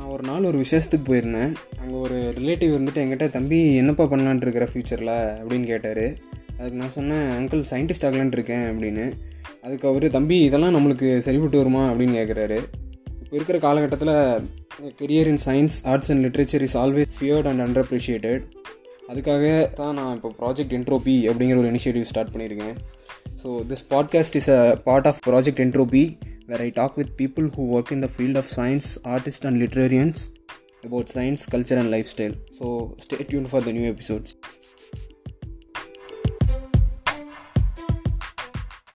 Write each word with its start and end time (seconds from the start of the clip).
நான் 0.00 0.12
ஒரு 0.12 0.24
நாள் 0.28 0.46
ஒரு 0.48 0.58
விசேஷத்துக்கு 0.62 1.06
போயிருந்தேன். 1.08 1.50
அங்கே 1.80 1.96
ஒரு 2.04 2.18
ரிலேட்டிவ் 2.36 2.70
இருந்துட்டு 2.74 3.00
என்கிட்ட 3.02 3.30
தம்பி 3.30 3.58
என்னப்பா 3.80 4.04
பண்ணலான்ட்டு 4.12 4.46
இருக்கிற 4.46 4.66
ஃப்யூச்சரில் 4.70 5.10
அப்படின்னு 5.40 5.66
கேட்டார். 5.70 6.04
அதுக்கு 6.58 6.78
நான் 6.82 6.94
சொன்னேன் 6.94 7.26
அங்கிள் 7.38 7.62
சயின்டிஸ்ட் 7.70 8.06
ஆகலான்ட்டு 8.08 8.38
இருக்கேன் 8.38 8.64
அப்படின்னு. 8.70 9.04
அதுக்கு 9.64 9.88
அவர் 9.90 10.06
தம்பி 10.16 10.36
இதெல்லாம் 10.44 10.74
நம்மளுக்கு 10.76 11.08
சரிப்பட்டு 11.26 11.60
வருமா? 11.62 11.82
அப்படின்னு 11.90 12.16
கேட்குறாரு 12.20 12.58
இப்போ 13.22 13.36
இருக்கிற 13.36 13.58
காலகட்டத்தில் 13.66 14.14
career 15.02 15.30
in 15.32 15.42
science 15.48 15.76
arts 15.92 16.10
and 16.14 16.24
literature 16.26 16.64
is 16.68 16.78
always 16.84 17.12
feared 17.18 17.50
and 17.52 17.64
under 17.66 17.84
appreciated 17.86 18.42
அதுக்காக 19.12 19.44
தான் 19.74 19.94
நான் 20.00 20.14
இப்போ 20.16 20.32
ப்ராஜெக்ட் 20.40 20.74
என்ட்ரோபி 20.78 21.18
அப்படிங்கிற 21.30 21.58
ஒரு 21.64 21.72
இனிஷியேட்டிவ் 21.74 22.08
ஸ்டார்ட் 22.12 22.32
பண்ணியிருக்கேன். 22.32 22.74
So 23.42 23.48
this 23.72 23.86
podcast 23.94 24.38
is 24.42 24.50
a 24.58 24.60
part 24.88 25.08
of 25.12 25.20
project 25.28 25.64
entropy 25.66 26.04
where 26.50 26.62
I 26.62 26.70
talk 26.70 26.96
with 26.96 27.16
people 27.16 27.48
who 27.48 27.64
work 27.66 27.92
in 27.92 28.00
the 28.00 28.08
field 28.08 28.36
of 28.36 28.44
science, 28.44 28.98
artists, 29.04 29.44
and 29.44 29.62
literarians 29.62 30.30
about 30.82 31.08
science, 31.08 31.46
culture, 31.46 31.78
and 31.78 31.90
lifestyle. 31.92 32.34
So 32.58 32.96
stay 32.98 33.22
tuned 33.22 33.48
for 33.50 33.60
the 33.60 33.72
new 33.72 33.88
episodes. 33.88 34.34